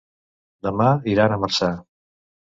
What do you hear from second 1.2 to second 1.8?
a Marçà.